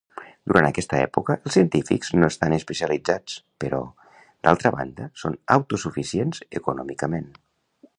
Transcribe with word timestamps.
Durant 0.51 0.67
aquesta 0.69 0.95
època, 1.07 1.35
els 1.49 1.57
científics 1.57 2.09
no 2.23 2.31
estan 2.33 2.57
especialitzats, 2.57 3.37
però, 3.65 3.83
d'altra 4.25 4.75
banda, 4.81 5.11
són 5.25 5.41
autosuficients 5.61 6.47
econòmicament. 6.63 7.35